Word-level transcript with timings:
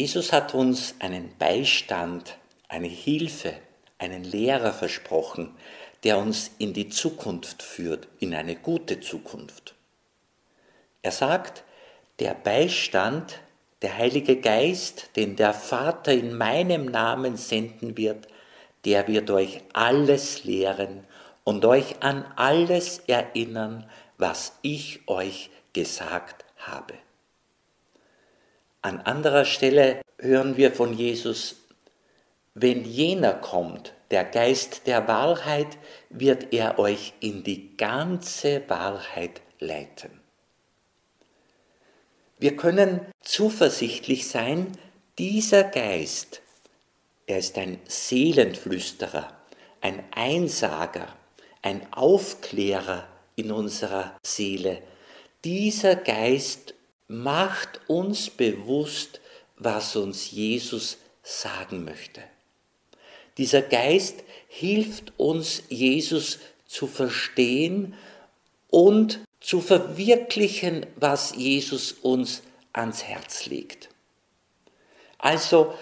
Jesus 0.00 0.32
hat 0.32 0.54
uns 0.54 0.94
einen 0.98 1.36
Beistand, 1.36 2.38
eine 2.68 2.86
Hilfe, 2.86 3.52
einen 3.98 4.24
Lehrer 4.24 4.72
versprochen, 4.72 5.54
der 6.04 6.16
uns 6.16 6.52
in 6.56 6.72
die 6.72 6.88
Zukunft 6.88 7.62
führt, 7.62 8.08
in 8.18 8.34
eine 8.34 8.56
gute 8.56 9.00
Zukunft. 9.00 9.74
Er 11.02 11.12
sagt, 11.12 11.64
der 12.18 12.32
Beistand, 12.32 13.40
der 13.82 13.98
Heilige 13.98 14.40
Geist, 14.40 15.10
den 15.16 15.36
der 15.36 15.52
Vater 15.52 16.14
in 16.14 16.34
meinem 16.34 16.86
Namen 16.86 17.36
senden 17.36 17.98
wird, 17.98 18.26
der 18.86 19.06
wird 19.06 19.30
euch 19.30 19.60
alles 19.74 20.44
lehren 20.44 21.04
und 21.44 21.62
euch 21.66 22.02
an 22.02 22.24
alles 22.36 23.00
erinnern, 23.00 23.84
was 24.16 24.54
ich 24.62 25.06
euch 25.08 25.50
gesagt 25.74 26.46
habe. 26.56 26.94
An 28.82 29.00
anderer 29.00 29.44
Stelle 29.44 30.00
hören 30.18 30.56
wir 30.56 30.72
von 30.72 30.94
Jesus, 30.94 31.56
wenn 32.54 32.84
jener 32.84 33.34
kommt, 33.34 33.94
der 34.10 34.24
Geist 34.24 34.86
der 34.86 35.06
Wahrheit, 35.06 35.78
wird 36.08 36.52
er 36.52 36.78
euch 36.78 37.12
in 37.20 37.44
die 37.44 37.76
ganze 37.76 38.68
Wahrheit 38.68 39.42
leiten. 39.58 40.20
Wir 42.38 42.56
können 42.56 43.00
zuversichtlich 43.20 44.26
sein, 44.28 44.72
dieser 45.18 45.64
Geist, 45.64 46.40
er 47.26 47.38
ist 47.38 47.58
ein 47.58 47.78
Seelenflüsterer, 47.86 49.28
ein 49.82 50.02
Einsager, 50.10 51.06
ein 51.62 51.86
Aufklärer 51.92 53.06
in 53.36 53.52
unserer 53.52 54.18
Seele. 54.22 54.82
Dieser 55.44 55.96
Geist 55.96 56.74
macht 57.10 57.80
uns 57.88 58.30
bewusst, 58.30 59.20
was 59.56 59.96
uns 59.96 60.30
Jesus 60.30 60.96
sagen 61.24 61.84
möchte. 61.84 62.22
Dieser 63.36 63.62
Geist 63.62 64.22
hilft 64.46 65.12
uns, 65.16 65.64
Jesus 65.68 66.38
zu 66.66 66.86
verstehen 66.86 67.94
und 68.68 69.18
zu 69.40 69.60
verwirklichen, 69.60 70.86
was 70.94 71.34
Jesus 71.34 71.92
uns 71.92 72.42
ans 72.72 73.02
Herz 73.02 73.46
legt. 73.46 73.88
Also 75.18 75.74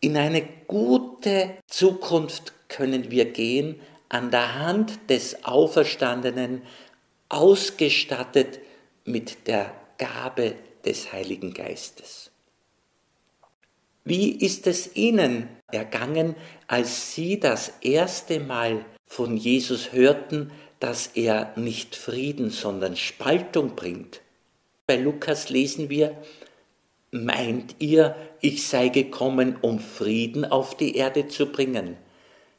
in 0.00 0.16
eine 0.16 0.42
gute 0.66 1.58
Zukunft 1.68 2.54
können 2.68 3.12
wir 3.12 3.26
gehen 3.26 3.80
an 4.08 4.32
der 4.32 4.56
Hand 4.56 4.98
des 5.10 5.44
Auferstandenen, 5.44 6.62
ausgestattet 7.28 8.58
mit 9.04 9.46
der 9.46 9.72
Gabe 9.96 10.56
des 10.84 11.12
Heiligen 11.12 11.54
Geistes. 11.54 12.30
Wie 14.04 14.32
ist 14.32 14.66
es 14.66 14.96
Ihnen 14.96 15.48
ergangen, 15.70 16.34
als 16.66 17.14
Sie 17.14 17.38
das 17.38 17.72
erste 17.80 18.40
Mal 18.40 18.84
von 19.06 19.36
Jesus 19.36 19.92
hörten, 19.92 20.50
dass 20.80 21.08
er 21.14 21.52
nicht 21.56 21.94
Frieden, 21.94 22.50
sondern 22.50 22.96
Spaltung 22.96 23.76
bringt? 23.76 24.20
Bei 24.86 24.96
Lukas 24.96 25.50
lesen 25.50 25.88
wir, 25.88 26.16
meint 27.12 27.76
ihr, 27.78 28.16
ich 28.40 28.66
sei 28.66 28.88
gekommen, 28.88 29.56
um 29.60 29.78
Frieden 29.78 30.44
auf 30.44 30.76
die 30.76 30.96
Erde 30.96 31.28
zu 31.28 31.46
bringen? 31.46 31.96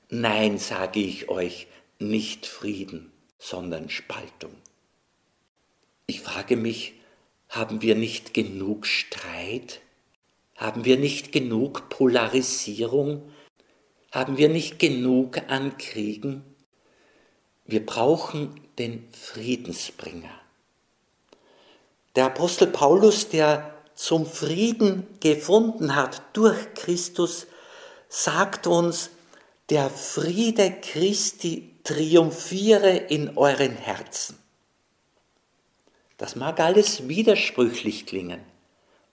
Nein, 0.09 0.57
sage 0.57 1.01
ich 1.01 1.27
euch, 1.27 1.67
nicht 1.99 2.45
Frieden, 2.45 3.11
sondern 3.37 3.89
Spaltung. 3.89 4.53
Ich 6.05 6.21
frage 6.21 6.55
mich, 6.55 6.93
haben 7.53 7.83
wir 7.83 7.93
nicht 7.93 8.33
genug 8.33 8.87
Streit? 8.87 9.81
Haben 10.55 10.85
wir 10.85 10.97
nicht 10.97 11.31
genug 11.31 11.87
Polarisierung? 11.89 13.31
Haben 14.11 14.37
wir 14.37 14.49
nicht 14.49 14.79
genug 14.79 15.37
an 15.49 15.77
Kriegen? 15.77 16.43
Wir 17.65 17.85
brauchen 17.85 18.59
den 18.79 19.07
Friedensbringer. 19.11 20.33
Der 22.15 22.25
Apostel 22.25 22.67
Paulus, 22.67 23.29
der 23.29 23.75
zum 23.93 24.25
Frieden 24.25 25.05
gefunden 25.19 25.95
hat 25.95 26.23
durch 26.33 26.73
Christus, 26.73 27.45
sagt 28.09 28.65
uns, 28.65 29.11
der 29.69 29.91
Friede 29.91 30.71
Christi 30.81 31.75
triumphiere 31.83 32.97
in 32.97 33.37
euren 33.37 33.75
Herzen. 33.75 34.42
Das 36.23 36.37
mag 36.37 36.61
alles 36.61 37.09
widersprüchlich 37.09 38.05
klingen, 38.05 38.39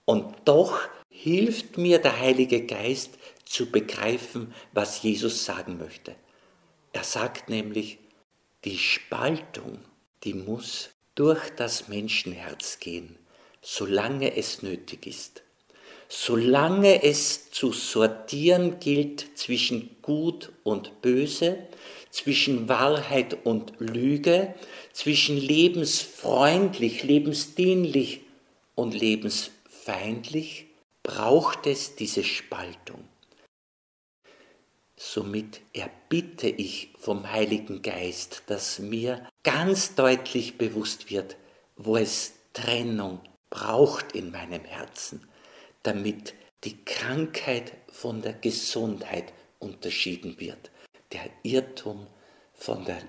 und 0.05 0.33
doch 0.45 0.79
hilft 1.09 1.77
mir 1.77 1.99
der 1.99 2.17
Heilige 2.17 2.65
Geist 2.65 3.17
zu 3.43 3.69
begreifen, 3.69 4.53
was 4.71 5.03
Jesus 5.03 5.43
sagen 5.43 5.77
möchte. 5.77 6.15
Er 6.93 7.03
sagt 7.03 7.49
nämlich, 7.49 7.97
die 8.63 8.77
Spaltung, 8.77 9.79
die 10.23 10.33
muss 10.33 10.91
durch 11.13 11.49
das 11.57 11.89
Menschenherz 11.89 12.79
gehen, 12.79 13.17
solange 13.61 14.37
es 14.37 14.61
nötig 14.61 15.05
ist. 15.05 15.43
Solange 16.13 17.03
es 17.03 17.51
zu 17.51 17.71
sortieren 17.71 18.81
gilt 18.81 19.37
zwischen 19.37 19.95
Gut 20.01 20.51
und 20.63 21.01
Böse, 21.01 21.57
zwischen 22.09 22.67
Wahrheit 22.67 23.45
und 23.45 23.71
Lüge, 23.79 24.53
zwischen 24.91 25.37
lebensfreundlich, 25.37 27.03
lebensdienlich 27.03 28.23
und 28.75 28.93
lebensfeindlich, 28.93 30.65
braucht 31.01 31.65
es 31.65 31.95
diese 31.95 32.25
Spaltung. 32.25 33.07
Somit 34.97 35.61
erbitte 35.71 36.49
ich 36.49 36.89
vom 36.99 37.31
Heiligen 37.31 37.81
Geist, 37.81 38.43
dass 38.47 38.79
mir 38.79 39.29
ganz 39.43 39.95
deutlich 39.95 40.57
bewusst 40.57 41.09
wird, 41.09 41.37
wo 41.77 41.95
es 41.95 42.33
Trennung 42.51 43.21
braucht 43.49 44.11
in 44.11 44.29
meinem 44.31 44.65
Herzen, 44.65 45.25
damit 45.83 46.33
die 46.63 46.83
Krankheit 46.85 47.73
von 47.91 48.21
der 48.21 48.33
Gesundheit 48.33 49.33
unterschieden 49.59 50.39
wird, 50.39 50.71
der 51.11 51.29
Irrtum 51.43 52.07
von 52.53 52.85
der 52.85 53.01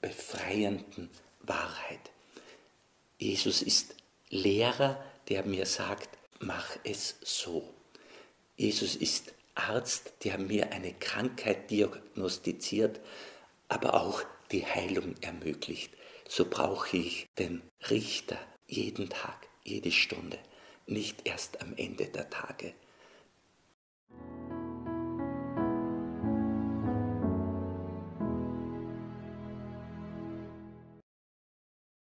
befreienden 0.00 1.10
Wahrheit. 1.40 2.10
Jesus 3.18 3.62
ist 3.62 3.94
Lehrer, 4.30 5.02
der 5.28 5.44
mir 5.44 5.66
sagt, 5.66 6.08
mach 6.40 6.76
es 6.84 7.16
so. 7.22 7.68
Jesus 8.56 8.96
ist 8.96 9.32
Arzt, 9.54 10.12
der 10.24 10.38
mir 10.38 10.72
eine 10.72 10.92
Krankheit 10.94 11.70
diagnostiziert, 11.70 13.00
aber 13.68 13.94
auch 13.94 14.22
die 14.52 14.64
Heilung 14.64 15.14
ermöglicht. 15.20 15.92
So 16.28 16.44
brauche 16.44 16.96
ich 16.96 17.26
den 17.38 17.62
Richter 17.90 18.38
jeden 18.66 19.08
Tag, 19.08 19.48
jede 19.64 19.90
Stunde, 19.90 20.38
nicht 20.88 21.26
erst 21.26 21.60
am 21.60 21.74
Ende 21.76 22.06
der 22.06 22.30
Tage. 22.30 22.72